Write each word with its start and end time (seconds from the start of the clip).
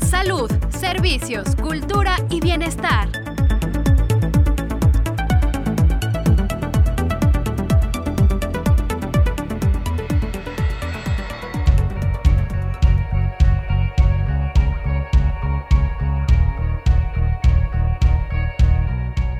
Salud, 0.00 0.50
servicios, 0.70 1.54
cultura 1.54 2.16
y 2.28 2.40
bienestar. 2.40 3.21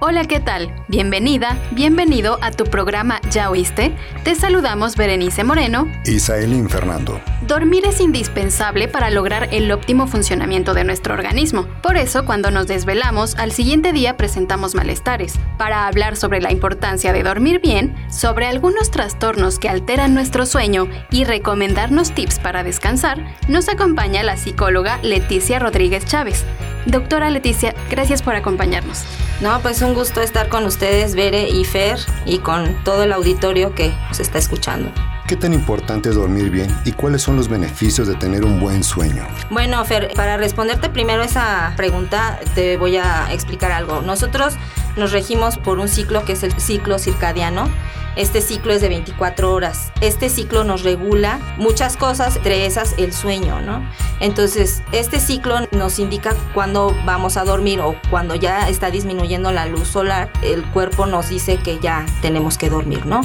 Hola, 0.04 0.24
¿qué 0.24 0.40
tal? 0.40 0.74
Bienvenida, 0.88 1.56
bienvenido 1.70 2.36
a 2.42 2.50
tu 2.50 2.64
programa 2.64 3.20
¿Ya 3.30 3.48
oíste? 3.50 3.96
Te 4.24 4.34
saludamos 4.34 4.96
Berenice 4.96 5.44
Moreno 5.44 5.86
y 6.04 6.18
Saelín 6.18 6.68
Fernando. 6.68 7.20
Dormir 7.42 7.84
es 7.86 8.00
indispensable 8.00 8.88
para 8.88 9.10
lograr 9.10 9.48
el 9.52 9.70
óptimo 9.70 10.08
funcionamiento 10.08 10.74
de 10.74 10.82
nuestro 10.82 11.14
organismo. 11.14 11.68
Por 11.84 11.96
eso, 11.96 12.24
cuando 12.24 12.50
nos 12.50 12.66
desvelamos, 12.66 13.36
al 13.36 13.52
siguiente 13.52 13.92
día 13.92 14.16
presentamos 14.16 14.74
malestares. 14.74 15.34
Para 15.56 15.86
hablar 15.86 16.16
sobre 16.16 16.40
la 16.40 16.50
importancia 16.50 17.12
de 17.12 17.22
dormir 17.22 17.60
bien, 17.60 17.94
sobre 18.10 18.46
algunos 18.46 18.90
trastornos 18.90 19.60
que 19.60 19.68
alteran 19.68 20.14
nuestro 20.14 20.46
sueño 20.46 20.88
y 21.12 21.22
recomendarnos 21.22 22.10
tips 22.10 22.40
para 22.40 22.64
descansar, 22.64 23.36
nos 23.46 23.68
acompaña 23.68 24.24
la 24.24 24.36
psicóloga 24.36 24.98
Leticia 25.04 25.60
Rodríguez 25.60 26.04
Chávez. 26.06 26.44
Doctora 26.86 27.30
Leticia, 27.30 27.74
gracias 27.90 28.22
por 28.22 28.34
acompañarnos. 28.34 29.04
No, 29.40 29.60
pues 29.60 29.82
un 29.82 29.94
gusto 29.94 30.20
estar 30.20 30.48
con 30.48 30.64
ustedes, 30.64 31.14
Bere 31.14 31.48
y 31.48 31.64
Fer, 31.64 31.98
y 32.26 32.38
con 32.38 32.74
todo 32.84 33.04
el 33.04 33.12
auditorio 33.12 33.74
que 33.74 33.92
nos 34.08 34.20
está 34.20 34.38
escuchando. 34.38 34.90
¿Qué 35.32 35.38
tan 35.38 35.54
importante 35.54 36.10
es 36.10 36.14
dormir 36.14 36.50
bien 36.50 36.68
y 36.84 36.92
cuáles 36.92 37.22
son 37.22 37.36
los 37.36 37.48
beneficios 37.48 38.06
de 38.06 38.14
tener 38.16 38.44
un 38.44 38.60
buen 38.60 38.84
sueño? 38.84 39.26
Bueno, 39.48 39.82
Fer, 39.86 40.12
para 40.14 40.36
responderte 40.36 40.90
primero 40.90 41.22
esa 41.22 41.72
pregunta, 41.74 42.38
te 42.54 42.76
voy 42.76 42.98
a 42.98 43.32
explicar 43.32 43.72
algo. 43.72 44.02
Nosotros 44.02 44.56
nos 44.94 45.10
regimos 45.10 45.56
por 45.56 45.78
un 45.78 45.88
ciclo 45.88 46.26
que 46.26 46.32
es 46.32 46.42
el 46.42 46.52
ciclo 46.60 46.98
circadiano. 46.98 47.70
Este 48.14 48.42
ciclo 48.42 48.74
es 48.74 48.82
de 48.82 48.90
24 48.90 49.54
horas. 49.54 49.90
Este 50.02 50.28
ciclo 50.28 50.64
nos 50.64 50.82
regula 50.82 51.38
muchas 51.56 51.96
cosas, 51.96 52.36
entre 52.36 52.66
esas 52.66 52.94
el 52.98 53.14
sueño, 53.14 53.62
¿no? 53.62 53.82
Entonces, 54.20 54.82
este 54.92 55.18
ciclo 55.18 55.60
nos 55.70 55.98
indica 55.98 56.34
cuándo 56.52 56.94
vamos 57.06 57.38
a 57.38 57.44
dormir 57.44 57.80
o 57.80 57.96
cuando 58.10 58.34
ya 58.34 58.68
está 58.68 58.90
disminuyendo 58.90 59.50
la 59.50 59.64
luz 59.64 59.88
solar, 59.88 60.30
el 60.42 60.62
cuerpo 60.62 61.06
nos 61.06 61.30
dice 61.30 61.56
que 61.56 61.78
ya 61.78 62.04
tenemos 62.20 62.58
que 62.58 62.68
dormir, 62.68 63.06
¿no? 63.06 63.22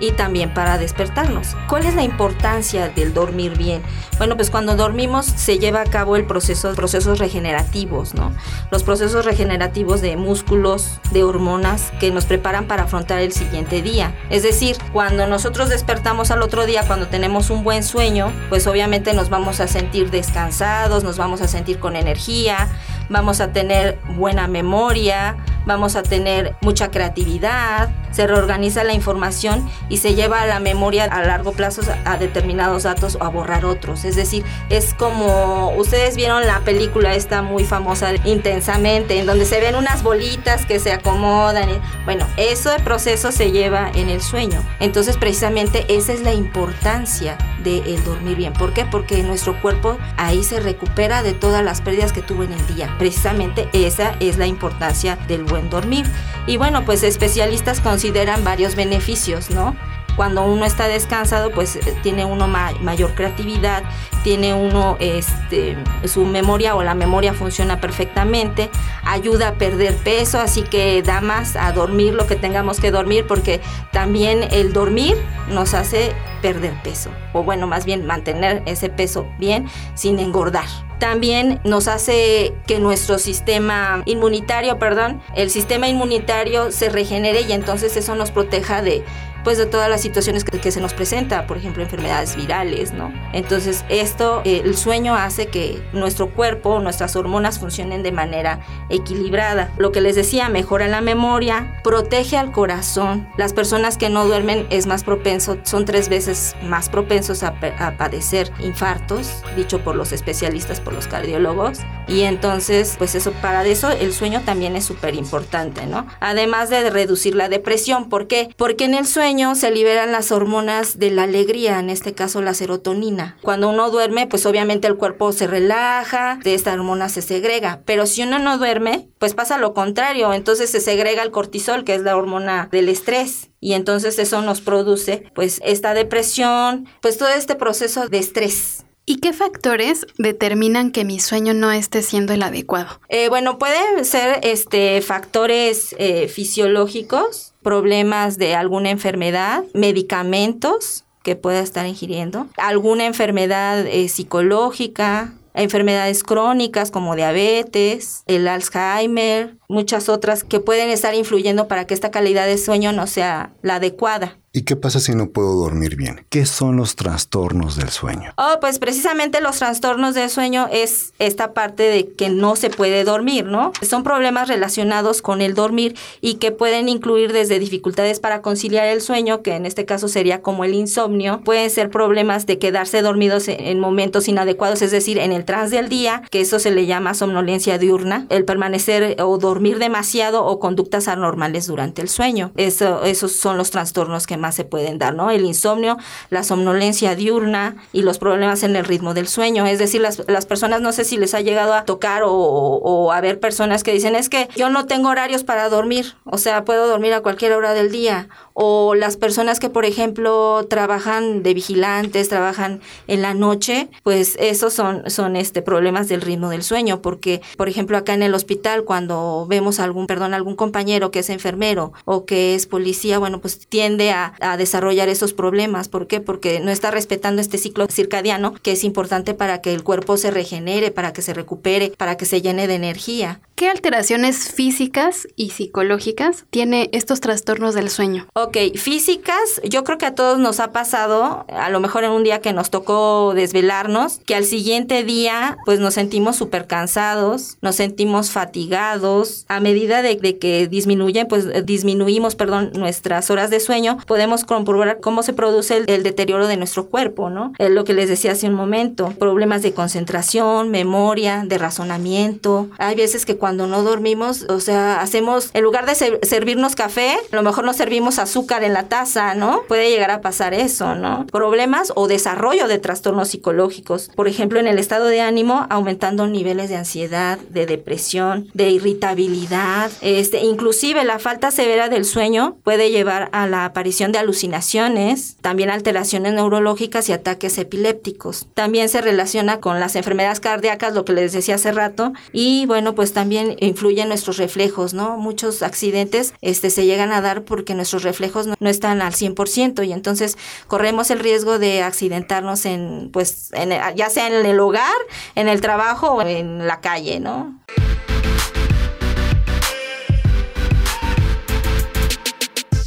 Y 0.00 0.12
también 0.12 0.52
para 0.52 0.78
despertarnos. 0.78 1.56
¿Cuál 1.68 1.86
es 1.86 1.94
la 1.94 2.02
importancia 2.02 2.88
del 2.88 3.14
dormir 3.14 3.56
bien? 3.56 3.82
Bueno, 4.18 4.36
pues 4.36 4.50
cuando 4.50 4.76
dormimos 4.76 5.26
se 5.26 5.58
lleva 5.58 5.82
a 5.82 5.84
cabo 5.84 6.16
el 6.16 6.26
proceso, 6.26 6.74
procesos 6.74 7.18
regenerativos, 7.18 8.14
¿no? 8.14 8.32
Los 8.70 8.82
procesos 8.82 9.24
regenerativos 9.24 10.00
de 10.00 10.16
músculos, 10.16 11.00
de 11.12 11.22
hormonas 11.22 11.92
que 12.00 12.10
nos 12.10 12.24
preparan 12.24 12.66
para 12.66 12.84
afrontar 12.84 13.20
el 13.20 13.32
siguiente 13.32 13.82
día. 13.82 14.14
Es 14.30 14.42
decir, 14.42 14.76
cuando 14.92 15.26
nosotros 15.26 15.68
despertamos 15.68 16.30
al 16.30 16.42
otro 16.42 16.66
día, 16.66 16.84
cuando 16.86 17.06
tenemos 17.06 17.50
un 17.50 17.64
buen 17.64 17.82
sueño, 17.82 18.32
pues 18.48 18.66
obviamente 18.66 19.14
nos 19.14 19.30
vamos 19.30 19.60
a 19.60 19.68
sentir 19.68 20.10
descansados, 20.10 21.04
nos 21.04 21.16
vamos 21.16 21.40
a 21.40 21.48
sentir 21.48 21.78
con 21.78 21.96
energía, 21.96 22.68
vamos 23.08 23.40
a 23.40 23.52
tener 23.52 23.98
buena 24.16 24.46
memoria, 24.48 25.36
vamos 25.66 25.96
a 25.96 26.02
tener 26.02 26.56
mucha 26.62 26.90
creatividad, 26.90 27.90
se 28.10 28.26
reorganiza 28.26 28.84
la 28.84 28.92
información 28.92 29.68
y 29.88 29.98
se 29.98 30.14
lleva 30.14 30.42
a 30.42 30.46
la 30.46 30.60
memoria 30.60 31.04
a 31.04 31.22
largo 31.22 31.52
plazo 31.52 31.82
a 32.04 32.16
determinados 32.16 32.82
datos 32.84 33.16
o 33.20 33.24
a 33.24 33.28
borrar 33.28 33.64
otros. 33.64 34.04
Es 34.04 34.16
decir, 34.16 34.44
es 34.68 34.94
como 34.94 35.72
ustedes 35.76 36.16
vieron 36.16 36.46
la 36.46 36.60
película 36.60 37.14
esta 37.14 37.42
muy 37.42 37.64
famosa 37.64 38.12
intensamente, 38.24 39.18
en 39.18 39.26
donde 39.26 39.44
se 39.44 39.60
ven 39.60 39.76
unas 39.76 40.02
bolitas 40.02 40.66
que 40.66 40.78
se 40.78 40.92
acomodan. 40.92 41.68
bueno, 42.04 42.26
eso 42.36 42.70
de 42.70 42.78
proceso 42.80 43.32
se 43.32 43.50
lleva 43.52 43.90
en 43.94 44.08
el 44.08 44.20
sueño. 44.20 44.62
Entonces, 44.80 45.16
precisamente 45.16 45.86
esa 45.88 46.12
es 46.12 46.22
la 46.22 46.32
importancia 46.32 47.36
de 47.62 47.80
dormir 48.04 48.36
bien. 48.36 48.52
¿Por 48.52 48.72
qué? 48.72 48.84
Porque 48.84 49.22
nuestro 49.22 49.60
cuerpo 49.60 49.98
ahí 50.16 50.42
se 50.42 50.60
recupera 50.60 51.22
de 51.22 51.32
todas 51.32 51.64
las 51.64 51.80
pérdidas 51.80 52.12
que 52.12 52.22
tuvo 52.22 52.42
en 52.42 52.52
el 52.52 52.66
día. 52.74 52.94
Precisamente 52.98 53.68
esa 53.72 54.14
es 54.20 54.38
la 54.38 54.46
importancia 54.46 55.16
del 55.28 55.44
buen 55.44 55.70
dormir. 55.70 56.06
Y 56.46 56.56
bueno, 56.56 56.84
pues 56.84 57.02
especialistas 57.02 57.80
consideran 58.00 58.42
varios 58.44 58.76
beneficios, 58.76 59.50
¿no? 59.50 59.76
Cuando 60.16 60.42
uno 60.44 60.64
está 60.64 60.88
descansado, 60.88 61.50
pues 61.50 61.76
eh, 61.76 61.96
tiene 62.02 62.24
uno 62.24 62.46
mayor 62.48 63.14
creatividad, 63.14 63.82
tiene 64.22 64.54
uno 64.54 64.96
este, 65.00 65.76
su 66.04 66.24
memoria 66.24 66.74
o 66.74 66.82
la 66.82 66.94
memoria 66.94 67.32
funciona 67.32 67.80
perfectamente, 67.80 68.70
ayuda 69.04 69.48
a 69.48 69.54
perder 69.54 69.96
peso, 69.96 70.38
así 70.38 70.62
que 70.62 71.02
da 71.02 71.20
más 71.20 71.56
a 71.56 71.72
dormir 71.72 72.14
lo 72.14 72.26
que 72.26 72.36
tengamos 72.36 72.80
que 72.80 72.90
dormir, 72.90 73.26
porque 73.26 73.60
también 73.92 74.46
el 74.50 74.72
dormir 74.72 75.16
nos 75.48 75.74
hace 75.74 76.12
perder 76.42 76.74
peso, 76.82 77.10
o 77.32 77.42
bueno, 77.42 77.66
más 77.66 77.84
bien 77.84 78.06
mantener 78.06 78.62
ese 78.66 78.88
peso 78.88 79.26
bien 79.38 79.68
sin 79.94 80.18
engordar. 80.18 80.66
También 80.98 81.60
nos 81.64 81.88
hace 81.88 82.54
que 82.66 82.78
nuestro 82.78 83.18
sistema 83.18 84.02
inmunitario, 84.04 84.78
perdón, 84.78 85.22
el 85.34 85.48
sistema 85.50 85.88
inmunitario 85.88 86.72
se 86.72 86.90
regenere 86.90 87.40
y 87.40 87.52
entonces 87.52 87.96
eso 87.96 88.14
nos 88.14 88.30
proteja 88.30 88.82
de 88.82 89.02
pues 89.44 89.58
de 89.58 89.66
todas 89.66 89.88
las 89.88 90.00
situaciones 90.00 90.44
que, 90.44 90.70
se 90.70 90.80
nos 90.80 90.94
presenta, 90.94 91.46
por 91.46 91.56
ejemplo, 91.56 91.82
enfermedades 91.82 92.36
virales, 92.36 92.92
¿no? 92.92 93.12
Entonces, 93.32 93.84
esto, 93.88 94.42
eh, 94.44 94.62
el 94.64 94.76
sueño 94.76 95.14
hace 95.14 95.46
que 95.46 95.82
nuestro 95.92 96.30
cuerpo, 96.30 96.80
nuestras 96.80 97.16
hormonas 97.16 97.58
funcionen 97.58 98.02
de 98.02 98.12
manera 98.12 98.60
equilibrada. 98.88 99.72
Lo 99.78 99.92
que 99.92 100.00
les 100.00 100.16
decía, 100.16 100.48
mejora 100.48 100.88
la 100.88 101.00
memoria, 101.00 101.80
protege 101.82 102.36
al 102.36 102.52
corazón. 102.52 103.28
Las 103.36 103.52
personas 103.52 103.96
que 103.96 104.10
no 104.10 104.26
duermen 104.26 104.66
es 104.70 104.86
más 104.86 105.04
propenso, 105.04 105.56
son 105.62 105.84
tres 105.84 106.08
veces 106.08 106.54
más 106.62 106.88
propensos 106.88 107.42
a, 107.42 107.54
a 107.78 107.96
padecer 107.96 108.52
infartos, 108.60 109.42
dicho 109.56 109.82
por 109.82 109.96
los 109.96 110.12
especialistas, 110.12 110.80
por 110.80 110.92
los 110.92 111.06
cardiólogos. 111.06 111.78
Y 112.06 112.22
entonces, 112.22 112.96
pues 112.98 113.14
eso, 113.14 113.32
para 113.32 113.64
eso 113.64 113.90
el 113.90 114.12
sueño 114.12 114.42
también 114.44 114.76
es 114.76 114.84
súper 114.84 115.14
importante, 115.14 115.86
¿no? 115.86 116.06
Además 116.20 116.70
de 116.70 116.90
reducir 116.90 117.34
la 117.34 117.48
depresión. 117.48 118.08
¿Por 118.08 118.26
qué? 118.26 118.52
Porque 118.56 118.84
en 118.84 118.94
el 118.94 119.06
sueño 119.06 119.29
se 119.54 119.70
liberan 119.70 120.10
las 120.10 120.32
hormonas 120.32 120.98
de 120.98 121.12
la 121.12 121.22
alegría, 121.22 121.78
en 121.78 121.88
este 121.88 122.14
caso 122.14 122.42
la 122.42 122.52
serotonina. 122.52 123.36
Cuando 123.42 123.68
uno 123.68 123.88
duerme, 123.88 124.26
pues 124.26 124.44
obviamente 124.44 124.88
el 124.88 124.96
cuerpo 124.96 125.30
se 125.32 125.46
relaja, 125.46 126.40
de 126.42 126.54
esta 126.54 126.72
hormona 126.72 127.08
se 127.08 127.22
segrega, 127.22 127.80
pero 127.84 128.06
si 128.06 128.24
uno 128.24 128.40
no 128.40 128.58
duerme, 128.58 129.08
pues 129.18 129.34
pasa 129.34 129.56
lo 129.56 129.72
contrario, 129.72 130.32
entonces 130.34 130.70
se 130.70 130.80
segrega 130.80 131.22
el 131.22 131.30
cortisol, 131.30 131.84
que 131.84 131.94
es 131.94 132.02
la 132.02 132.16
hormona 132.16 132.68
del 132.72 132.88
estrés, 132.88 133.50
y 133.60 133.74
entonces 133.74 134.18
eso 134.18 134.42
nos 134.42 134.60
produce 134.60 135.30
pues 135.32 135.60
esta 135.64 135.94
depresión, 135.94 136.88
pues 137.00 137.16
todo 137.16 137.28
este 137.28 137.54
proceso 137.54 138.08
de 138.08 138.18
estrés. 138.18 138.84
¿Y 139.06 139.16
qué 139.16 139.32
factores 139.32 140.06
determinan 140.18 140.92
que 140.92 141.04
mi 141.04 141.18
sueño 141.18 141.54
no 141.54 141.72
esté 141.72 142.02
siendo 142.02 142.32
el 142.32 142.42
adecuado? 142.42 143.00
Eh, 143.08 143.28
bueno, 143.28 143.58
pueden 143.58 144.04
ser 144.04 144.38
este, 144.44 145.00
factores 145.02 145.96
eh, 145.98 146.28
fisiológicos, 146.28 147.49
problemas 147.62 148.38
de 148.38 148.54
alguna 148.54 148.90
enfermedad, 148.90 149.64
medicamentos 149.74 151.04
que 151.22 151.36
pueda 151.36 151.60
estar 151.60 151.86
ingiriendo, 151.86 152.48
alguna 152.56 153.06
enfermedad 153.06 153.86
eh, 153.86 154.08
psicológica, 154.08 155.34
enfermedades 155.54 156.22
crónicas 156.24 156.90
como 156.90 157.14
diabetes, 157.16 158.22
el 158.26 158.48
Alzheimer, 158.48 159.59
muchas 159.70 160.08
otras 160.08 160.44
que 160.44 160.60
pueden 160.60 160.90
estar 160.90 161.14
influyendo 161.14 161.68
para 161.68 161.86
que 161.86 161.94
esta 161.94 162.10
calidad 162.10 162.46
de 162.46 162.58
sueño 162.58 162.92
no 162.92 163.06
sea 163.06 163.54
la 163.62 163.76
adecuada. 163.76 164.36
¿Y 164.52 164.62
qué 164.62 164.74
pasa 164.74 164.98
si 164.98 165.14
no 165.14 165.30
puedo 165.30 165.54
dormir 165.54 165.94
bien? 165.94 166.26
¿Qué 166.28 166.44
son 166.44 166.76
los 166.76 166.96
trastornos 166.96 167.76
del 167.76 167.90
sueño? 167.90 168.32
Oh, 168.36 168.58
pues 168.60 168.80
precisamente 168.80 169.40
los 169.40 169.58
trastornos 169.58 170.16
del 170.16 170.28
sueño 170.28 170.66
es 170.72 171.12
esta 171.20 171.54
parte 171.54 171.84
de 171.84 172.08
que 172.08 172.30
no 172.30 172.56
se 172.56 172.68
puede 172.68 173.04
dormir, 173.04 173.44
¿no? 173.44 173.70
Son 173.80 174.02
problemas 174.02 174.48
relacionados 174.48 175.22
con 175.22 175.40
el 175.40 175.54
dormir 175.54 175.94
y 176.20 176.34
que 176.34 176.50
pueden 176.50 176.88
incluir 176.88 177.32
desde 177.32 177.60
dificultades 177.60 178.18
para 178.18 178.42
conciliar 178.42 178.88
el 178.88 179.00
sueño, 179.00 179.40
que 179.42 179.54
en 179.54 179.66
este 179.66 179.84
caso 179.84 180.08
sería 180.08 180.42
como 180.42 180.64
el 180.64 180.74
insomnio, 180.74 181.42
pueden 181.44 181.70
ser 181.70 181.88
problemas 181.88 182.44
de 182.46 182.58
quedarse 182.58 183.02
dormidos 183.02 183.46
en 183.46 183.78
momentos 183.78 184.26
inadecuados, 184.26 184.82
es 184.82 184.90
decir, 184.90 185.18
en 185.18 185.30
el 185.30 185.44
trans 185.44 185.70
del 185.70 185.88
día, 185.88 186.22
que 186.28 186.40
eso 186.40 186.58
se 186.58 186.72
le 186.72 186.86
llama 186.86 187.14
somnolencia 187.14 187.78
diurna, 187.78 188.26
el 188.30 188.44
permanecer 188.44 189.16
o 189.22 189.38
dormir 189.38 189.59
dormir 189.60 189.78
demasiado 189.78 190.46
o 190.46 190.58
conductas 190.58 191.06
anormales 191.06 191.66
durante 191.66 192.00
el 192.00 192.08
sueño. 192.08 192.50
Eso, 192.56 193.04
esos 193.04 193.32
son 193.32 193.58
los 193.58 193.70
trastornos 193.70 194.26
que 194.26 194.38
más 194.38 194.54
se 194.54 194.64
pueden 194.64 194.96
dar, 194.96 195.14
¿no? 195.14 195.30
El 195.30 195.44
insomnio, 195.44 195.98
la 196.30 196.44
somnolencia 196.44 197.14
diurna 197.14 197.76
y 197.92 198.00
los 198.00 198.16
problemas 198.16 198.62
en 198.62 198.74
el 198.74 198.86
ritmo 198.86 199.12
del 199.12 199.28
sueño. 199.28 199.66
Es 199.66 199.78
decir, 199.78 200.00
las, 200.00 200.22
las 200.28 200.46
personas, 200.46 200.80
no 200.80 200.92
sé 200.92 201.04
si 201.04 201.18
les 201.18 201.34
ha 201.34 201.42
llegado 201.42 201.74
a 201.74 201.84
tocar 201.84 202.22
o, 202.24 203.12
a 203.12 203.20
ver 203.20 203.38
personas 203.38 203.82
que 203.82 203.92
dicen, 203.92 204.14
es 204.14 204.30
que 204.30 204.48
yo 204.56 204.70
no 204.70 204.86
tengo 204.86 205.10
horarios 205.10 205.44
para 205.44 205.68
dormir, 205.68 206.14
o 206.24 206.38
sea, 206.38 206.64
puedo 206.64 206.88
dormir 206.88 207.12
a 207.12 207.20
cualquier 207.20 207.52
hora 207.52 207.74
del 207.74 207.92
día 207.92 208.28
o 208.54 208.94
las 208.94 209.16
personas 209.16 209.60
que, 209.60 209.68
por 209.68 209.84
ejemplo, 209.84 210.66
trabajan 210.68 211.42
de 211.42 211.54
vigilantes, 211.54 212.28
trabajan 212.30 212.80
en 213.08 213.22
la 213.22 213.34
noche, 213.34 213.88
pues 214.02 214.36
esos 214.38 214.72
son, 214.72 215.08
son 215.10 215.36
este, 215.36 215.62
problemas 215.62 216.08
del 216.08 216.20
ritmo 216.20 216.50
del 216.50 216.62
sueño, 216.62 217.02
porque, 217.02 217.40
por 217.56 217.68
ejemplo, 217.68 217.96
acá 217.96 218.14
en 218.14 218.22
el 218.22 218.34
hospital, 218.34 218.84
cuando 218.84 219.46
vemos 219.50 219.80
algún, 219.80 220.06
perdón, 220.06 220.32
algún 220.32 220.56
compañero 220.56 221.10
que 221.10 221.18
es 221.18 221.28
enfermero 221.28 221.92
o 222.06 222.24
que 222.24 222.54
es 222.54 222.66
policía, 222.66 223.18
bueno, 223.18 223.42
pues 223.42 223.66
tiende 223.68 224.12
a, 224.12 224.32
a 224.40 224.56
desarrollar 224.56 225.10
esos 225.10 225.34
problemas. 225.34 225.88
¿Por 225.88 226.06
qué? 226.06 226.20
Porque 226.20 226.60
no 226.60 226.70
está 226.70 226.90
respetando 226.90 227.42
este 227.42 227.58
ciclo 227.58 227.86
circadiano 227.88 228.54
que 228.54 228.72
es 228.72 228.84
importante 228.84 229.34
para 229.34 229.60
que 229.60 229.74
el 229.74 229.82
cuerpo 229.82 230.16
se 230.16 230.30
regenere, 230.30 230.90
para 230.90 231.12
que 231.12 231.20
se 231.20 231.34
recupere, 231.34 231.92
para 231.98 232.16
que 232.16 232.24
se 232.24 232.40
llene 232.40 232.66
de 232.66 232.76
energía. 232.76 233.40
¿Qué 233.60 233.68
alteraciones 233.68 234.50
físicas 234.50 235.28
y 235.36 235.50
psicológicas 235.50 236.46
tiene 236.48 236.88
estos 236.92 237.20
trastornos 237.20 237.74
del 237.74 237.90
sueño? 237.90 238.26
Ok, 238.32 238.56
físicas, 238.76 239.60
yo 239.68 239.84
creo 239.84 239.98
que 239.98 240.06
a 240.06 240.14
todos 240.14 240.38
nos 240.38 240.60
ha 240.60 240.72
pasado, 240.72 241.44
a 241.46 241.68
lo 241.68 241.78
mejor 241.78 242.04
en 242.04 242.12
un 242.12 242.24
día 242.24 242.40
que 242.40 242.54
nos 242.54 242.70
tocó 242.70 243.34
desvelarnos, 243.34 244.22
que 244.24 244.34
al 244.34 244.46
siguiente 244.46 245.04
día 245.04 245.58
pues 245.66 245.78
nos 245.78 245.92
sentimos 245.92 246.36
súper 246.36 246.66
cansados, 246.66 247.58
nos 247.60 247.76
sentimos 247.76 248.30
fatigados, 248.30 249.44
a 249.48 249.60
medida 249.60 250.00
de, 250.00 250.38
que 250.38 250.66
disminuyen, 250.66 251.28
pues 251.28 251.66
disminuimos, 251.66 252.36
perdón, 252.36 252.70
nuestras 252.72 253.28
horas 253.28 253.50
de 253.50 253.60
sueño, 253.60 253.98
podemos 254.06 254.44
comprobar 254.44 255.00
cómo 255.00 255.22
se 255.22 255.34
produce 255.34 255.84
el, 255.86 256.02
deterioro 256.02 256.46
de 256.46 256.56
nuestro 256.56 256.86
cuerpo, 256.86 257.28
¿no? 257.28 257.52
Es 257.58 257.70
lo 257.70 257.84
que 257.84 257.92
les 257.92 258.08
decía 258.08 258.32
hace 258.32 258.48
un 258.48 258.54
momento, 258.54 259.12
problemas 259.18 259.60
de 259.60 259.74
concentración, 259.74 260.70
memoria, 260.70 261.44
de 261.46 261.58
razonamiento, 261.58 262.70
hay 262.78 262.96
veces 262.96 263.26
que 263.26 263.36
cuando 263.36 263.49
cuando 263.50 263.66
no 263.66 263.82
dormimos, 263.82 264.46
o 264.48 264.60
sea, 264.60 265.00
hacemos, 265.00 265.50
en 265.54 265.64
lugar 265.64 265.84
de 265.84 265.96
servirnos 265.96 266.76
café, 266.76 267.16
a 267.32 267.34
lo 267.34 267.42
mejor 267.42 267.64
nos 267.64 267.74
servimos 267.74 268.20
azúcar 268.20 268.62
en 268.62 268.74
la 268.74 268.84
taza, 268.84 269.34
¿no? 269.34 269.62
Puede 269.66 269.90
llegar 269.90 270.12
a 270.12 270.20
pasar 270.20 270.54
eso, 270.54 270.94
¿no? 270.94 271.26
Problemas 271.26 271.92
o 271.96 272.06
desarrollo 272.06 272.68
de 272.68 272.78
trastornos 272.78 273.30
psicológicos. 273.30 274.12
Por 274.14 274.28
ejemplo, 274.28 274.60
en 274.60 274.68
el 274.68 274.78
estado 274.78 275.06
de 275.06 275.20
ánimo, 275.20 275.66
aumentando 275.68 276.28
niveles 276.28 276.68
de 276.68 276.76
ansiedad, 276.76 277.40
de 277.48 277.66
depresión, 277.66 278.48
de 278.54 278.70
irritabilidad, 278.70 279.90
este, 280.00 280.44
inclusive 280.44 281.02
la 281.02 281.18
falta 281.18 281.50
severa 281.50 281.88
del 281.88 282.04
sueño 282.04 282.56
puede 282.62 282.92
llevar 282.92 283.30
a 283.32 283.48
la 283.48 283.64
aparición 283.64 284.12
de 284.12 284.20
alucinaciones, 284.20 285.38
también 285.40 285.70
alteraciones 285.70 286.34
neurológicas 286.34 287.08
y 287.08 287.14
ataques 287.14 287.58
epilépticos. 287.58 288.46
También 288.54 288.88
se 288.88 289.00
relaciona 289.00 289.58
con 289.58 289.80
las 289.80 289.96
enfermedades 289.96 290.38
cardíacas, 290.38 290.94
lo 290.94 291.04
que 291.04 291.14
les 291.14 291.32
decía 291.32 291.56
hace 291.56 291.72
rato, 291.72 292.12
y 292.32 292.64
bueno, 292.66 292.94
pues 292.94 293.12
también 293.12 293.39
influyen 293.60 294.08
nuestros 294.08 294.36
reflejos, 294.36 294.94
¿no? 294.94 295.16
Muchos 295.16 295.62
accidentes 295.62 296.34
este, 296.40 296.70
se 296.70 296.86
llegan 296.86 297.12
a 297.12 297.20
dar 297.20 297.44
porque 297.44 297.74
nuestros 297.74 298.02
reflejos 298.02 298.46
no, 298.46 298.56
están 298.68 299.02
al 299.02 299.12
100% 299.12 299.86
y 299.86 299.92
entonces 299.92 300.36
corremos 300.66 301.10
el 301.10 301.18
riesgo 301.18 301.58
de 301.58 301.82
accidentarnos 301.82 302.64
en, 302.66 303.10
pues, 303.12 303.50
en, 303.52 303.70
ya 303.96 304.10
sea 304.10 304.26
en 304.26 304.46
el 304.46 304.60
hogar, 304.60 304.96
en 305.34 305.48
el 305.48 305.60
trabajo 305.60 306.12
o 306.12 306.22
en 306.22 306.66
la 306.66 306.80
calle, 306.80 307.20
¿no? 307.20 307.60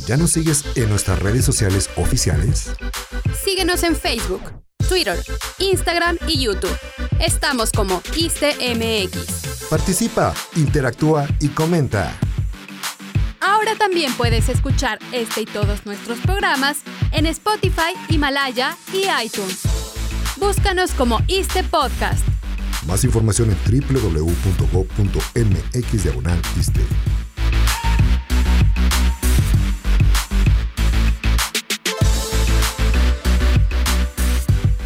¿Ya 0.05 0.17
nos 0.17 0.31
sigues 0.31 0.65
en 0.75 0.89
nuestras 0.89 1.19
redes 1.19 1.45
sociales 1.45 1.89
oficiales? 1.95 2.71
Síguenos 3.44 3.83
en 3.83 3.95
Facebook, 3.95 4.41
Twitter, 4.89 5.17
Instagram 5.59 6.17
y 6.27 6.44
YouTube. 6.44 6.77
Estamos 7.19 7.71
como 7.71 8.01
ISTMX. 8.15 9.52
Participa, 9.69 10.33
interactúa 10.56 11.27
y 11.39 11.50
comenta. 11.50 12.13
Ahora 13.39 13.75
también 13.75 14.13
puedes 14.13 14.50
escuchar 14.50 15.00
este 15.12 15.42
y 15.42 15.45
todos 15.45 15.86
nuestros 15.86 16.19
programas 16.19 16.77
en 17.12 17.25
Spotify, 17.25 17.94
Himalaya 18.10 18.77
y 18.94 19.06
iTunes. 19.24 19.62
Búscanos 20.38 20.92
como 20.92 21.19
ISTE 21.27 21.63
Podcast. 21.63 22.24
Más 22.86 23.04
información 23.04 23.50
en 23.50 23.57
www.go.mx 23.65 24.44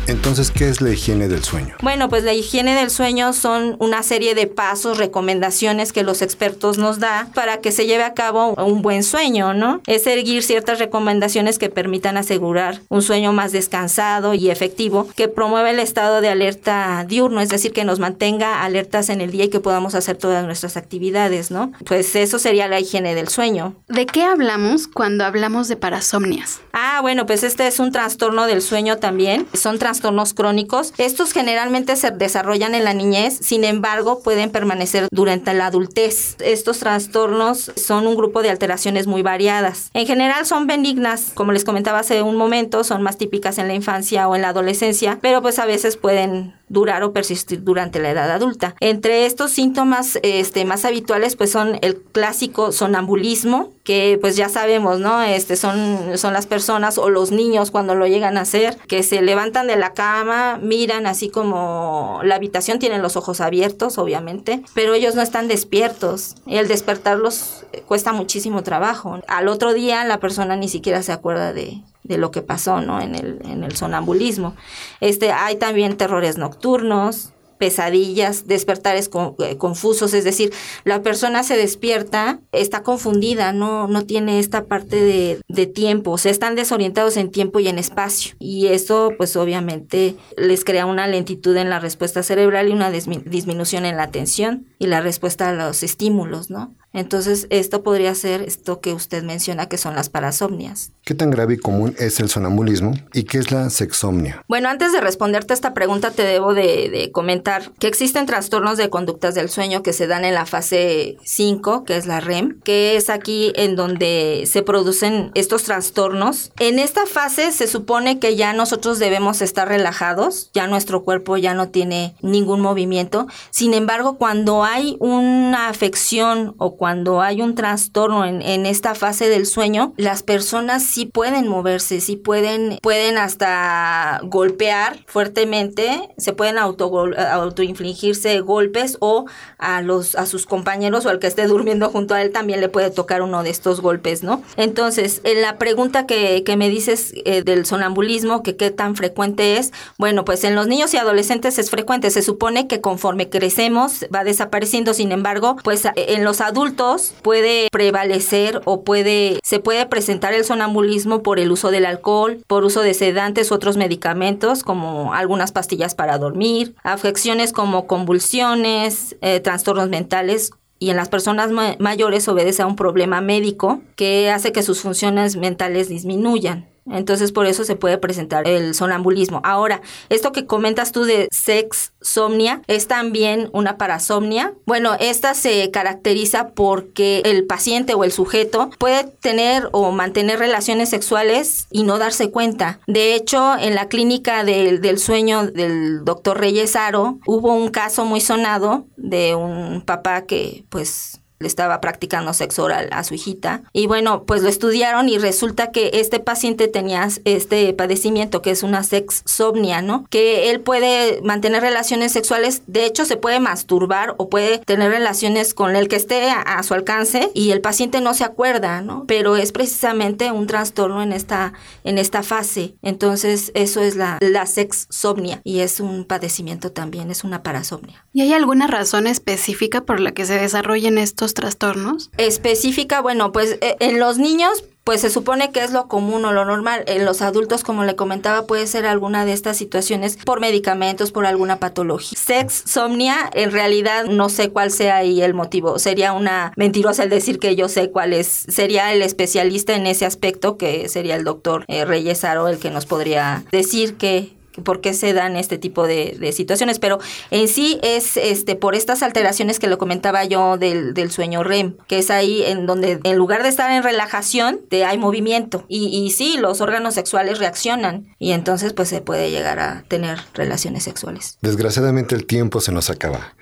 Entonces, 0.07 0.51
¿qué 0.51 0.69
es 0.69 0.79
la 0.79 0.89
higiene 0.89 1.27
del 1.27 1.43
sueño? 1.43 1.75
Bueno, 1.81 2.07
pues 2.07 2.23
la 2.23 2.33
higiene 2.33 2.73
del 2.75 2.89
sueño 2.89 3.33
son 3.33 3.75
una 3.79 4.03
serie 4.03 4.35
de 4.35 4.47
pasos, 4.47 4.97
recomendaciones 4.97 5.91
que 5.91 6.03
los 6.03 6.21
expertos 6.21 6.77
nos 6.77 6.99
da 6.99 7.27
para 7.35 7.57
que 7.57 7.73
se 7.73 7.85
lleve 7.85 8.05
a 8.05 8.13
cabo 8.13 8.53
un 8.53 8.81
buen 8.81 9.03
sueño, 9.03 9.53
¿no? 9.53 9.81
Es 9.85 10.03
seguir 10.03 10.43
ciertas 10.43 10.79
recomendaciones 10.79 11.59
que 11.59 11.69
permitan 11.69 12.15
asegurar 12.15 12.79
un 12.87 13.01
sueño 13.01 13.33
más 13.33 13.51
descansado 13.51 14.33
y 14.33 14.49
efectivo, 14.49 15.09
que 15.13 15.27
promueva 15.27 15.71
el 15.71 15.79
estado 15.79 16.21
de 16.21 16.29
alerta 16.29 17.03
diurno, 17.05 17.41
es 17.41 17.49
decir, 17.49 17.73
que 17.73 17.83
nos 17.83 17.99
mantenga 17.99 18.63
alertas 18.63 19.09
en 19.09 19.19
el 19.19 19.31
día 19.31 19.45
y 19.45 19.49
que 19.49 19.59
podamos 19.59 19.93
hacer 19.93 20.15
todas 20.15 20.45
nuestras 20.45 20.77
actividades, 20.77 21.51
¿no? 21.51 21.73
Pues 21.85 22.15
eso 22.15 22.39
sería 22.39 22.69
la 22.69 22.79
higiene 22.79 23.13
del 23.13 23.27
sueño. 23.27 23.75
¿De 23.89 24.05
qué 24.05 24.23
hablamos 24.23 24.87
cuando 24.87 25.25
hablamos 25.25 25.67
de 25.67 25.75
parasomnias? 25.75 26.61
Ah, 26.71 26.99
bueno, 27.01 27.25
pues 27.25 27.43
este 27.43 27.67
es 27.67 27.79
un 27.79 27.91
trastorno 27.91 28.47
del 28.47 28.61
sueño 28.61 28.97
también. 28.97 29.47
Son 29.53 29.77
trastornos 29.77 29.96
trastornos 29.97 30.33
crónicos. 30.33 30.93
Estos 30.97 31.33
generalmente 31.33 31.95
se 31.95 32.11
desarrollan 32.11 32.75
en 32.75 32.83
la 32.83 32.93
niñez, 32.93 33.39
sin 33.41 33.63
embargo, 33.63 34.21
pueden 34.21 34.51
permanecer 34.51 35.07
durante 35.11 35.53
la 35.53 35.67
adultez. 35.67 36.35
Estos 36.39 36.79
trastornos 36.79 37.71
son 37.75 38.05
un 38.05 38.15
grupo 38.15 38.41
de 38.41 38.49
alteraciones 38.49 39.07
muy 39.07 39.23
variadas. 39.23 39.89
En 39.93 40.05
general 40.05 40.45
son 40.45 40.67
benignas, 40.67 41.31
como 41.33 41.51
les 41.51 41.65
comentaba 41.65 41.99
hace 41.99 42.21
un 42.21 42.35
momento, 42.35 42.83
son 42.83 43.01
más 43.01 43.17
típicas 43.17 43.57
en 43.57 43.67
la 43.67 43.73
infancia 43.73 44.27
o 44.27 44.35
en 44.35 44.43
la 44.43 44.49
adolescencia, 44.49 45.17
pero 45.21 45.41
pues 45.41 45.57
a 45.59 45.65
veces 45.65 45.97
pueden 45.97 46.53
durar 46.69 47.03
o 47.03 47.13
persistir 47.13 47.63
durante 47.63 47.99
la 47.99 48.11
edad 48.11 48.31
adulta. 48.31 48.75
Entre 48.79 49.25
estos 49.25 49.51
síntomas 49.51 50.19
este, 50.23 50.65
más 50.65 50.85
habituales 50.85 51.35
pues 51.35 51.51
son 51.51 51.79
el 51.81 51.97
clásico 51.97 52.71
sonambulismo, 52.71 53.73
que 53.83 54.17
pues 54.19 54.35
ya 54.35 54.49
sabemos, 54.49 54.99
¿no? 54.99 55.21
Este 55.21 55.55
son, 55.55 56.17
son 56.17 56.33
las 56.33 56.45
personas 56.45 56.97
o 56.97 57.09
los 57.09 57.31
niños 57.31 57.71
cuando 57.71 57.95
lo 57.95 58.05
llegan 58.05 58.37
a 58.37 58.41
hacer, 58.41 58.77
que 58.87 59.01
se 59.03 59.21
levantan 59.21 59.67
de 59.67 59.77
la 59.77 59.93
cama, 59.93 60.59
miran 60.61 61.07
así 61.07 61.29
como 61.29 62.19
la 62.23 62.35
habitación, 62.35 62.79
tienen 62.79 63.01
los 63.01 63.15
ojos 63.15 63.39
abiertos, 63.39 63.97
obviamente, 63.97 64.61
pero 64.73 64.93
ellos 64.93 65.15
no 65.15 65.21
están 65.21 65.47
despiertos. 65.47 66.35
El 66.47 66.67
despertarlos 66.67 67.65
cuesta 67.85 68.11
muchísimo 68.11 68.63
trabajo. 68.63 69.19
Al 69.27 69.47
otro 69.47 69.73
día 69.73 70.03
la 70.03 70.19
persona 70.19 70.55
ni 70.55 70.67
siquiera 70.67 71.01
se 71.01 71.13
acuerda 71.13 71.53
de, 71.53 71.81
de 72.07 72.17
lo 72.17 72.31
que 72.31 72.41
pasó, 72.41 72.81
¿no? 72.81 73.01
En 73.01 73.15
el, 73.15 73.39
en 73.45 73.63
el 73.63 73.75
sonambulismo. 73.75 74.55
Este, 75.01 75.31
hay 75.31 75.57
también 75.57 75.97
terrores 75.97 76.37
nocturnos, 76.37 77.33
pesadillas, 77.57 78.47
despertares 78.47 79.09
eh, 79.39 79.57
confusos, 79.57 80.13
es 80.13 80.23
decir, 80.23 80.53
la 80.83 81.01
persona 81.01 81.43
se 81.43 81.57
despierta, 81.57 82.39
está 82.51 82.83
confundida, 82.83 83.51
no, 83.51 83.87
no 83.87 84.05
tiene 84.05 84.39
esta 84.39 84.65
parte 84.65 84.95
de, 84.95 85.41
de, 85.47 85.65
tiempo, 85.65 86.11
o 86.11 86.17
sea, 86.17 86.31
están 86.31 86.55
desorientados 86.55 87.17
en 87.17 87.31
tiempo 87.31 87.59
y 87.59 87.67
en 87.67 87.79
espacio. 87.79 88.35
Y 88.39 88.67
eso, 88.67 89.11
pues 89.17 89.35
obviamente, 89.35 90.15
les 90.37 90.63
crea 90.63 90.85
una 90.85 91.07
lentitud 91.07 91.55
en 91.57 91.69
la 91.69 91.79
respuesta 91.79 92.23
cerebral 92.23 92.69
y 92.69 92.73
una 92.73 92.91
disminución 92.91 93.85
en 93.85 93.97
la 93.97 94.03
atención 94.03 94.67
y 94.79 94.87
la 94.87 95.01
respuesta 95.01 95.49
a 95.49 95.53
los 95.53 95.83
estímulos, 95.83 96.49
¿no? 96.49 96.75
Entonces, 96.93 97.47
esto 97.49 97.83
podría 97.83 98.15
ser 98.15 98.41
esto 98.41 98.79
que 98.79 98.93
usted 98.93 99.23
menciona, 99.23 99.67
que 99.67 99.77
son 99.77 99.95
las 99.95 100.09
parasomnias. 100.09 100.91
¿Qué 101.07 101.15
tan 101.15 101.29
grave 101.29 101.53
y 101.53 101.57
común 101.57 101.95
es 101.97 102.19
el 102.19 102.27
sonambulismo 102.27 102.91
y 103.13 103.23
qué 103.23 103.37
es 103.37 103.49
la 103.49 103.69
sexomnia? 103.69 104.43
Bueno, 104.49 104.67
antes 104.67 104.91
de 104.91 104.99
responderte 104.99 105.53
a 105.53 105.55
esta 105.55 105.73
pregunta, 105.73 106.11
te 106.11 106.23
debo 106.23 106.53
de, 106.53 107.11
comentar 107.13 107.71
que 107.79 107.87
existen 107.87 108.25
trastornos 108.25 108.77
de 108.77 108.89
conductas 108.89 109.33
del 109.33 109.47
sueño 109.47 109.83
que 109.83 109.93
se 109.93 110.05
dan 110.05 110.25
en 110.25 110.33
la 110.33 110.45
fase 110.45 111.15
5, 111.23 111.85
que 111.85 111.95
es 111.95 112.07
la 112.07 112.19
REM, 112.19 112.59
que 112.59 112.97
es 112.97 113.09
aquí 113.09 113.53
en 113.55 113.77
donde 113.77 114.43
se 114.51 114.63
producen 114.63 115.31
estos 115.33 115.63
trastornos. 115.63 116.51
En 116.59 116.77
esta 116.77 117.05
fase 117.05 117.53
se 117.53 117.67
supone 117.67 118.19
que 118.19 118.35
ya 118.35 118.51
nosotros 118.51 118.99
debemos 118.99 119.41
estar 119.41 119.69
relajados, 119.69 120.51
ya 120.53 120.67
nuestro 120.67 121.05
cuerpo 121.05 121.37
ya 121.37 121.53
no 121.53 121.69
tiene 121.69 122.15
ningún 122.21 122.59
movimiento. 122.59 123.27
Sin 123.49 123.73
embargo, 123.73 124.17
cuando 124.17 124.65
hay 124.65 124.97
una 124.99 125.69
afección 125.69 126.53
o 126.57 126.75
cuando 126.75 127.21
hay 127.21 127.41
un 127.41 127.55
trastorno 127.55 128.25
en, 128.25 128.41
en 128.41 128.65
esta 128.65 128.93
fase 128.93 129.29
del 129.29 129.45
sueño, 129.45 129.93
las 129.95 130.21
personas 130.21 130.96
sí 130.97 131.05
pueden 131.05 131.47
moverse, 131.47 132.01
sí 132.01 132.15
pueden, 132.15 132.79
pueden 132.81 133.19
hasta 133.19 134.19
golpear 134.23 134.97
fuertemente, 135.05 136.09
se 136.17 136.33
pueden 136.33 136.57
auto, 136.57 136.91
autoinfligirse 137.15 138.39
golpes 138.39 138.97
o 138.99 139.25
a 139.59 139.83
los 139.83 140.15
a 140.15 140.25
sus 140.25 140.47
compañeros 140.47 141.05
o 141.05 141.09
al 141.09 141.19
que 141.19 141.27
esté 141.27 141.45
durmiendo 141.45 141.91
junto 141.91 142.15
a 142.15 142.23
él 142.23 142.31
también 142.31 142.61
le 142.61 142.69
puede 142.69 142.89
tocar 142.89 143.21
uno 143.21 143.43
de 143.43 143.51
estos 143.51 143.79
golpes, 143.79 144.23
¿no? 144.23 144.41
Entonces, 144.55 145.21
en 145.23 145.43
la 145.43 145.59
pregunta 145.59 146.07
que, 146.07 146.43
que 146.43 146.57
me 146.57 146.67
dices 146.67 147.13
eh, 147.25 147.43
del 147.43 147.67
sonambulismo, 147.67 148.41
que 148.41 148.55
qué 148.55 148.71
tan 148.71 148.95
frecuente 148.95 149.57
es, 149.57 149.73
bueno, 149.99 150.25
pues 150.25 150.43
en 150.45 150.55
los 150.55 150.65
niños 150.65 150.95
y 150.95 150.97
adolescentes 150.97 151.59
es 151.59 151.69
frecuente, 151.69 152.09
se 152.09 152.23
supone 152.23 152.65
que 152.65 152.81
conforme 152.81 153.29
crecemos 153.29 154.07
va 154.13 154.23
desapareciendo, 154.23 154.95
sin 154.95 155.11
embargo, 155.11 155.57
pues 155.63 155.83
en 155.95 156.23
los 156.23 156.41
adultos 156.41 157.13
puede 157.21 157.67
prevalecer 157.71 158.61
o 158.65 158.83
puede 158.83 159.39
se 159.43 159.59
puede 159.59 159.85
presentar 159.85 160.33
el 160.33 160.43
sonambulismo 160.43 160.86
por 161.23 161.39
el 161.39 161.51
uso 161.51 161.71
del 161.71 161.85
alcohol, 161.85 162.43
por 162.47 162.63
uso 162.63 162.81
de 162.81 162.93
sedantes 162.93 163.51
u 163.51 163.55
otros 163.55 163.77
medicamentos 163.77 164.63
como 164.63 165.13
algunas 165.13 165.51
pastillas 165.51 165.95
para 165.95 166.17
dormir, 166.17 166.75
afecciones 166.83 167.51
como 167.51 167.87
convulsiones, 167.87 169.15
eh, 169.21 169.39
trastornos 169.39 169.89
mentales 169.89 170.51
y 170.79 170.89
en 170.89 170.97
las 170.97 171.09
personas 171.09 171.51
mayores 171.79 172.27
obedece 172.27 172.61
a 172.61 172.67
un 172.67 172.75
problema 172.75 173.21
médico 173.21 173.81
que 173.95 174.29
hace 174.29 174.51
que 174.51 174.63
sus 174.63 174.81
funciones 174.81 175.35
mentales 175.35 175.89
disminuyan. 175.89 176.67
Entonces 176.91 177.31
por 177.31 177.45
eso 177.45 177.63
se 177.63 177.75
puede 177.75 177.97
presentar 177.97 178.47
el 178.47 178.73
sonambulismo. 178.73 179.41
Ahora, 179.43 179.81
esto 180.09 180.31
que 180.31 180.45
comentas 180.45 180.91
tú 180.91 181.03
de 181.03 181.27
sexsomnia 181.31 182.61
es 182.67 182.87
también 182.87 183.49
una 183.53 183.77
parasomnia. 183.77 184.53
Bueno, 184.65 184.95
esta 184.99 185.33
se 185.33 185.69
caracteriza 185.71 186.49
porque 186.49 187.21
el 187.25 187.45
paciente 187.45 187.93
o 187.93 188.03
el 188.03 188.11
sujeto 188.11 188.69
puede 188.77 189.05
tener 189.05 189.69
o 189.71 189.91
mantener 189.91 190.39
relaciones 190.39 190.89
sexuales 190.89 191.67
y 191.71 191.83
no 191.83 191.97
darse 191.97 192.31
cuenta. 192.31 192.79
De 192.87 193.15
hecho, 193.15 193.57
en 193.57 193.75
la 193.75 193.87
clínica 193.87 194.43
del, 194.43 194.81
del 194.81 194.99
sueño 194.99 195.47
del 195.47 196.03
doctor 196.03 196.39
Reyes 196.39 196.75
Aro 196.75 197.19
hubo 197.25 197.53
un 197.53 197.69
caso 197.69 198.05
muy 198.05 198.21
sonado 198.21 198.85
de 198.95 199.35
un 199.35 199.81
papá 199.81 200.25
que 200.25 200.65
pues 200.69 201.21
le 201.39 201.47
estaba 201.47 201.81
practicando 201.81 202.33
sexo 202.33 202.63
oral 202.63 202.89
a 202.91 203.03
su 203.03 203.13
hijita. 203.13 203.61
Y 203.73 203.87
bueno, 203.87 204.23
pues 204.23 204.41
lo 204.41 204.49
estudiaron 204.49 205.09
y 205.09 205.17
resulta 205.17 205.71
que 205.71 205.91
este 205.93 206.19
paciente 206.19 206.67
tenía 206.67 207.07
este 207.25 207.73
padecimiento 207.73 208.41
que 208.41 208.51
es 208.51 208.63
una 208.63 208.83
sexsomnia, 208.83 209.81
¿no? 209.81 210.05
Que 210.09 210.49
él 210.49 210.61
puede 210.61 211.21
mantener 211.21 211.61
relaciones 211.61 212.11
sexuales, 212.11 212.63
de 212.67 212.85
hecho 212.85 213.05
se 213.05 213.17
puede 213.17 213.39
masturbar 213.39 214.15
o 214.17 214.29
puede 214.29 214.59
tener 214.59 214.91
relaciones 214.91 215.53
con 215.53 215.75
el 215.75 215.87
que 215.87 215.95
esté 215.95 216.29
a, 216.29 216.61
su 216.63 216.73
alcance 216.73 217.29
y 217.33 217.51
el 217.51 217.61
paciente 217.61 218.01
no 218.01 218.13
se 218.13 218.23
acuerda, 218.23 218.81
¿no? 218.81 219.05
Pero 219.07 219.37
es 219.37 219.51
precisamente 219.51 220.31
un 220.31 220.47
trastorno 220.47 221.03
en 221.03 221.13
esta, 221.13 221.53
en 221.83 221.97
esta 221.97 222.23
fase. 222.23 222.75
Entonces, 222.81 223.51
eso 223.53 223.81
es 223.81 223.95
la, 223.95 224.17
la 224.21 224.45
sexsomnia 224.47 225.39
y 225.43 225.59
es 225.59 225.79
un 225.79 226.05
padecimiento 226.05 226.71
también, 226.71 227.11
es 227.11 227.23
una 227.23 227.43
parasomnia. 227.43 228.05
¿Y 228.13 228.21
hay 228.21 228.33
alguna 228.33 228.67
razón 228.67 229.07
específica 229.07 229.81
por 229.81 229.99
la 229.99 230.11
que 230.11 230.25
se 230.25 230.39
desarrollen 230.39 230.97
estos 230.97 231.26
trastornos? 231.33 232.11
Específica, 232.17 233.01
bueno, 233.01 233.31
pues 233.31 233.57
eh, 233.61 233.77
en 233.79 233.99
los 233.99 234.17
niños 234.17 234.63
pues 234.87 235.01
se 235.01 235.09
supone 235.09 235.51
que 235.51 235.65
es 235.65 235.73
lo 235.73 235.89
común 235.89 236.23
o 236.23 236.31
lo 236.31 236.45
normal. 236.45 236.85
En 236.87 237.03
los 237.03 237.21
adultos, 237.21 237.65
como 237.65 237.83
le 237.83 237.97
comentaba, 237.97 238.47
puede 238.47 238.67
ser 238.67 238.85
alguna 238.85 239.25
de 239.25 239.33
estas 239.33 239.57
situaciones 239.57 240.15
por 240.15 240.39
medicamentos, 240.39 241.11
por 241.11 241.25
alguna 241.25 241.59
patología. 241.59 242.17
Sexsomnia, 242.17 243.29
en 243.33 243.51
realidad 243.51 244.05
no 244.05 244.29
sé 244.29 244.49
cuál 244.49 244.71
sea 244.71 244.95
ahí 244.95 245.21
el 245.21 245.33
motivo. 245.33 245.77
Sería 245.77 246.13
una 246.13 246.53
mentirosa 246.55 247.03
el 247.03 247.09
decir 247.09 247.37
que 247.37 247.57
yo 247.57 247.67
sé 247.67 247.91
cuál 247.91 248.13
es. 248.13 248.45
Sería 248.47 248.93
el 248.93 249.01
especialista 249.01 249.75
en 249.75 249.87
ese 249.87 250.05
aspecto, 250.05 250.57
que 250.57 250.87
sería 250.87 251.17
el 251.17 251.25
doctor 251.25 251.65
eh, 251.67 251.83
Reyes 251.83 252.23
Aro, 252.23 252.47
el 252.47 252.57
que 252.57 252.71
nos 252.71 252.85
podría 252.85 253.43
decir 253.51 253.97
que 253.97 254.36
por 254.63 254.81
qué 254.81 254.93
se 254.93 255.13
dan 255.13 255.35
este 255.35 255.57
tipo 255.57 255.87
de, 255.87 256.17
situaciones, 256.33 256.79
pero 256.79 256.99
en 257.31 257.47
sí 257.47 257.79
es 257.83 258.17
este 258.17 258.55
por 258.55 258.75
estas 258.75 259.01
alteraciones 259.01 259.59
que 259.59 259.67
lo 259.67 259.77
comentaba 259.77 260.25
yo 260.25 260.57
del, 260.57 260.93
del, 260.93 261.11
sueño 261.11 261.43
REM, 261.43 261.75
que 261.87 261.99
es 261.99 262.09
ahí 262.09 262.43
en 262.43 262.65
donde 262.65 262.99
en 263.03 263.15
lugar 263.15 263.43
de 263.43 263.49
estar 263.49 263.71
en 263.71 263.83
relajación, 263.83 264.59
te 264.69 264.83
hay 264.85 264.97
movimiento 264.97 265.63
y, 265.67 265.87
y 265.87 266.11
sí, 266.11 266.37
los 266.37 266.61
órganos 266.61 266.95
sexuales 266.95 267.39
reaccionan 267.39 268.07
y 268.19 268.31
entonces 268.31 268.73
pues 268.73 268.89
se 268.89 269.01
puede 269.01 269.31
llegar 269.31 269.59
a 269.59 269.83
tener 269.87 270.19
relaciones 270.33 270.83
sexuales. 270.83 271.37
Desgraciadamente 271.41 272.15
el 272.15 272.25
tiempo 272.25 272.59
se 272.59 272.71
nos 272.71 272.89
acaba. 272.89 273.33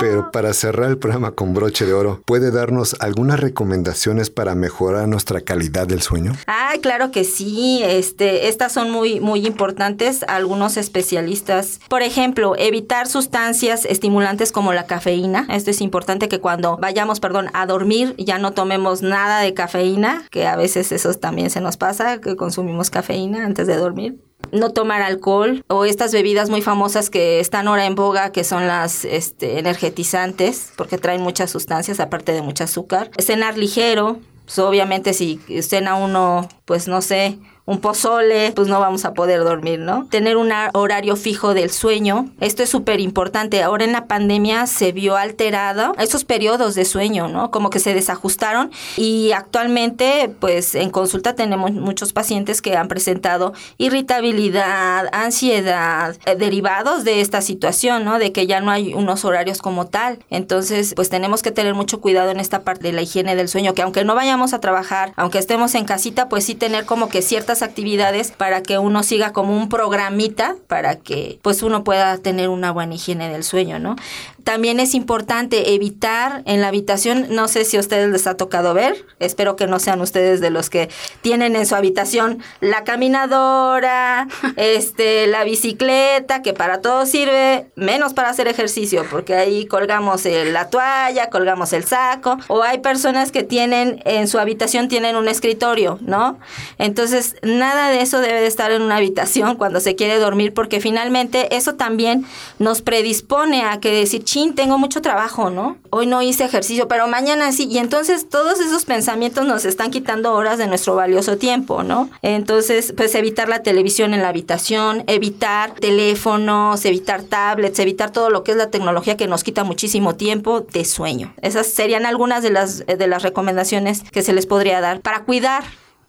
Pero 0.00 0.30
para 0.30 0.52
cerrar 0.52 0.90
el 0.90 0.98
programa 0.98 1.32
con 1.32 1.54
broche 1.54 1.86
de 1.86 1.94
oro, 1.94 2.22
¿puede 2.24 2.50
darnos 2.50 2.96
algunas 3.00 3.40
recomendaciones 3.40 4.30
para 4.30 4.54
mejorar 4.54 5.08
nuestra 5.08 5.40
calidad 5.40 5.86
del 5.86 6.02
sueño? 6.02 6.32
Ah, 6.46 6.72
claro 6.80 7.10
que 7.10 7.24
sí. 7.24 7.80
Este, 7.84 8.48
estas 8.48 8.72
son 8.72 8.90
muy, 8.90 9.20
muy 9.20 9.46
importantes. 9.46 10.24
Algunos 10.28 10.76
especialistas, 10.76 11.80
por 11.88 12.02
ejemplo, 12.02 12.54
evitar 12.56 13.06
sustancias 13.06 13.84
estimulantes 13.84 14.52
como 14.52 14.72
la 14.72 14.86
cafeína. 14.86 15.46
Esto 15.50 15.70
es 15.70 15.80
importante 15.80 16.28
que 16.28 16.40
cuando 16.40 16.76
vayamos, 16.78 17.20
perdón, 17.20 17.48
a 17.54 17.66
dormir 17.66 18.14
ya 18.18 18.38
no 18.38 18.52
tomemos 18.52 19.02
nada 19.02 19.40
de 19.40 19.54
cafeína, 19.54 20.24
que 20.30 20.46
a 20.46 20.56
veces 20.56 20.92
eso 20.92 21.12
también 21.14 21.50
se 21.50 21.60
nos 21.60 21.76
pasa, 21.76 22.20
que 22.20 22.36
consumimos 22.36 22.90
cafeína 22.90 23.44
antes 23.44 23.66
de 23.66 23.76
dormir 23.76 24.18
no 24.52 24.70
tomar 24.70 25.02
alcohol 25.02 25.64
o 25.68 25.84
estas 25.84 26.12
bebidas 26.12 26.50
muy 26.50 26.62
famosas 26.62 27.10
que 27.10 27.40
están 27.40 27.66
ahora 27.66 27.86
en 27.86 27.94
boga, 27.94 28.30
que 28.30 28.44
son 28.44 28.66
las 28.66 29.04
este, 29.04 29.58
energetizantes, 29.58 30.72
porque 30.76 30.98
traen 30.98 31.22
muchas 31.22 31.50
sustancias, 31.50 31.98
aparte 31.98 32.32
de 32.32 32.42
mucho 32.42 32.64
azúcar. 32.64 33.10
Cenar 33.18 33.58
ligero, 33.58 34.20
pues 34.44 34.58
obviamente 34.58 35.14
si 35.14 35.40
cena 35.62 35.94
uno, 35.94 36.48
pues 36.64 36.86
no 36.86 37.02
sé, 37.02 37.38
un 37.64 37.80
pozole, 37.80 38.52
pues 38.52 38.68
no 38.68 38.80
vamos 38.80 39.04
a 39.04 39.14
poder 39.14 39.44
dormir, 39.44 39.78
¿no? 39.78 40.06
Tener 40.10 40.36
un 40.36 40.50
horario 40.74 41.14
fijo 41.16 41.54
del 41.54 41.70
sueño, 41.70 42.28
esto 42.40 42.62
es 42.62 42.70
súper 42.70 43.00
importante. 43.00 43.62
Ahora 43.62 43.84
en 43.84 43.92
la 43.92 44.06
pandemia 44.06 44.66
se 44.66 44.90
vio 44.92 45.16
alterado 45.16 45.94
esos 45.98 46.24
periodos 46.24 46.74
de 46.74 46.84
sueño, 46.84 47.28
¿no? 47.28 47.50
Como 47.50 47.70
que 47.70 47.78
se 47.78 47.94
desajustaron 47.94 48.70
y 48.96 49.32
actualmente, 49.32 50.34
pues 50.40 50.74
en 50.74 50.90
consulta 50.90 51.34
tenemos 51.34 51.70
muchos 51.72 52.12
pacientes 52.12 52.62
que 52.62 52.76
han 52.76 52.88
presentado 52.88 53.52
irritabilidad, 53.78 55.06
ansiedad, 55.12 56.16
eh, 56.26 56.34
derivados 56.34 57.04
de 57.04 57.20
esta 57.20 57.42
situación, 57.42 58.04
¿no? 58.04 58.18
De 58.18 58.32
que 58.32 58.46
ya 58.48 58.60
no 58.60 58.72
hay 58.72 58.92
unos 58.92 59.24
horarios 59.24 59.58
como 59.62 59.86
tal. 59.86 60.18
Entonces, 60.30 60.94
pues 60.96 61.10
tenemos 61.10 61.42
que 61.42 61.52
tener 61.52 61.74
mucho 61.74 62.00
cuidado 62.00 62.30
en 62.32 62.40
esta 62.40 62.62
parte 62.62 62.88
de 62.88 62.92
la 62.92 63.02
higiene 63.02 63.36
del 63.36 63.48
sueño, 63.48 63.74
que 63.74 63.82
aunque 63.82 64.04
no 64.04 64.16
vayamos 64.16 64.52
a 64.52 64.60
trabajar, 64.60 65.12
aunque 65.16 65.38
estemos 65.38 65.76
en 65.76 65.84
casita, 65.84 66.28
pues 66.28 66.44
sí 66.44 66.54
tener 66.56 66.86
como 66.86 67.08
que 67.08 67.22
ciertas 67.22 67.51
actividades 67.60 68.30
para 68.30 68.62
que 68.62 68.78
uno 68.78 69.02
siga 69.02 69.32
como 69.32 69.54
un 69.54 69.68
programita 69.68 70.56
para 70.66 70.96
que 70.96 71.38
pues 71.42 71.62
uno 71.62 71.84
pueda 71.84 72.16
tener 72.16 72.48
una 72.48 72.70
buena 72.70 72.94
higiene 72.94 73.28
del 73.28 73.44
sueño, 73.44 73.78
¿no? 73.78 73.96
También 74.44 74.80
es 74.80 74.94
importante 74.94 75.74
evitar 75.74 76.42
en 76.46 76.60
la 76.60 76.68
habitación, 76.68 77.26
no 77.30 77.46
sé 77.46 77.64
si 77.64 77.76
a 77.76 77.80
ustedes 77.80 78.10
les 78.10 78.26
ha 78.26 78.36
tocado 78.36 78.74
ver, 78.74 79.04
espero 79.20 79.54
que 79.54 79.66
no 79.66 79.78
sean 79.78 80.00
ustedes 80.00 80.40
de 80.40 80.50
los 80.50 80.68
que 80.68 80.88
tienen 81.20 81.54
en 81.54 81.66
su 81.66 81.76
habitación 81.76 82.42
la 82.60 82.82
caminadora, 82.82 84.26
este, 84.56 85.26
la 85.28 85.44
bicicleta, 85.44 86.42
que 86.42 86.54
para 86.54 86.80
todo 86.80 87.06
sirve, 87.06 87.66
menos 87.76 88.14
para 88.14 88.30
hacer 88.30 88.48
ejercicio, 88.48 89.04
porque 89.10 89.34
ahí 89.34 89.66
colgamos 89.66 90.24
la 90.24 90.70
toalla, 90.70 91.30
colgamos 91.30 91.72
el 91.72 91.84
saco, 91.84 92.36
o 92.48 92.62
hay 92.62 92.78
personas 92.78 93.30
que 93.30 93.42
tienen 93.42 94.02
en 94.04 94.28
su 94.28 94.38
habitación 94.38 94.88
tienen 94.88 95.16
un 95.16 95.28
escritorio, 95.28 95.98
¿no? 96.00 96.38
Entonces, 96.78 97.36
nada 97.42 97.90
de 97.90 98.00
eso 98.00 98.20
debe 98.20 98.40
de 98.40 98.46
estar 98.46 98.70
en 98.72 98.82
una 98.82 98.96
habitación 98.96 99.56
cuando 99.56 99.80
se 99.80 99.96
quiere 99.96 100.18
dormir, 100.18 100.54
porque 100.54 100.80
finalmente 100.80 101.54
eso 101.56 101.74
también 101.74 102.24
nos 102.58 102.82
predispone 102.82 103.62
a 103.62 103.80
que 103.80 103.92
decir, 103.92 104.24
tengo 104.54 104.78
mucho 104.78 105.02
trabajo, 105.02 105.50
¿no? 105.50 105.76
Hoy 105.90 106.06
no 106.06 106.22
hice 106.22 106.44
ejercicio, 106.44 106.88
pero 106.88 107.06
mañana 107.06 107.52
sí. 107.52 107.66
Y 107.70 107.78
entonces 107.78 108.28
todos 108.28 108.60
esos 108.60 108.84
pensamientos 108.84 109.44
nos 109.44 109.64
están 109.64 109.90
quitando 109.90 110.32
horas 110.32 110.58
de 110.58 110.66
nuestro 110.66 110.94
valioso 110.94 111.36
tiempo, 111.36 111.82
¿no? 111.82 112.08
Entonces, 112.22 112.94
pues 112.96 113.14
evitar 113.14 113.48
la 113.48 113.62
televisión 113.62 114.14
en 114.14 114.22
la 114.22 114.28
habitación, 114.28 115.04
evitar 115.06 115.72
teléfonos, 115.74 116.84
evitar 116.84 117.22
tablets, 117.22 117.78
evitar 117.78 118.10
todo 118.10 118.30
lo 118.30 118.44
que 118.44 118.52
es 118.52 118.56
la 118.56 118.70
tecnología 118.70 119.16
que 119.16 119.26
nos 119.26 119.44
quita 119.44 119.64
muchísimo 119.64 120.14
tiempo 120.14 120.60
de 120.60 120.84
sueño. 120.84 121.34
Esas 121.42 121.66
serían 121.66 122.06
algunas 122.06 122.42
de 122.42 122.50
las, 122.50 122.86
de 122.86 123.06
las 123.06 123.22
recomendaciones 123.22 124.02
que 124.10 124.22
se 124.22 124.32
les 124.32 124.46
podría 124.46 124.80
dar 124.80 125.00
para 125.00 125.24
cuidar 125.24 125.64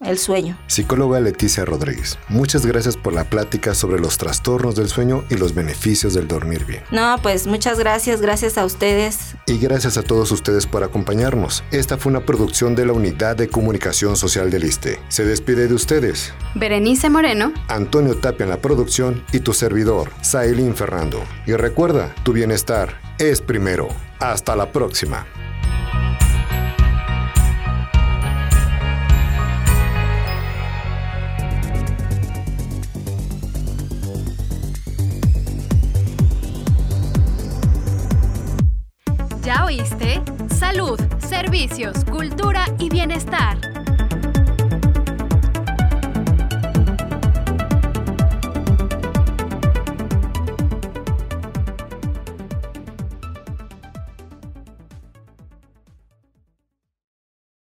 el 0.05 0.17
sueño. 0.17 0.57
Psicóloga 0.67 1.19
Leticia 1.19 1.65
Rodríguez, 1.65 2.17
muchas 2.29 2.65
gracias 2.65 2.97
por 2.97 3.13
la 3.13 3.29
plática 3.29 3.73
sobre 3.73 3.99
los 3.99 4.17
trastornos 4.17 4.75
del 4.75 4.87
sueño 4.87 5.23
y 5.29 5.35
los 5.35 5.53
beneficios 5.53 6.13
del 6.13 6.27
dormir 6.27 6.65
bien. 6.65 6.83
No, 6.91 7.17
pues 7.21 7.47
muchas 7.47 7.79
gracias, 7.79 8.21
gracias 8.21 8.57
a 8.57 8.65
ustedes. 8.65 9.35
Y 9.45 9.57
gracias 9.57 9.97
a 9.97 10.03
todos 10.03 10.31
ustedes 10.31 10.65
por 10.67 10.83
acompañarnos. 10.83 11.63
Esta 11.71 11.97
fue 11.97 12.11
una 12.11 12.25
producción 12.25 12.75
de 12.75 12.85
la 12.85 12.93
Unidad 12.93 13.35
de 13.35 13.47
Comunicación 13.47 14.15
Social 14.15 14.49
del 14.49 14.63
ISTE. 14.63 14.99
Se 15.09 15.25
despide 15.25 15.67
de 15.67 15.73
ustedes. 15.73 16.33
Berenice 16.55 17.09
Moreno. 17.09 17.53
Antonio 17.67 18.15
Tapia 18.17 18.43
en 18.43 18.49
la 18.49 18.61
producción 18.61 19.23
y 19.31 19.39
tu 19.39 19.53
servidor, 19.53 20.11
Sailín 20.21 20.75
Fernando. 20.75 21.23
Y 21.45 21.53
recuerda, 21.53 22.13
tu 22.23 22.33
bienestar 22.33 22.99
es 23.17 23.41
primero. 23.41 23.87
Hasta 24.19 24.55
la 24.55 24.71
próxima. 24.71 25.25
Servicios, 41.43 42.05
cultura 42.05 42.65
y 42.79 42.89
bienestar. 42.89 43.72